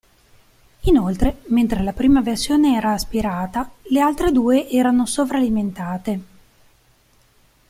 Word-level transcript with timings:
Inoltre, 0.85 1.41
mentre 1.49 1.83
la 1.83 1.93
prima 1.93 2.21
versione 2.21 2.75
era 2.75 2.93
aspirata, 2.93 3.69
le 3.89 3.99
altre 4.01 4.31
due 4.31 4.67
erano 4.67 5.05
sovralimentate. 5.05 6.19